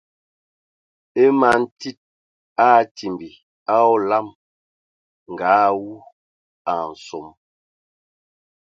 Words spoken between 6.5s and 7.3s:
a nsom.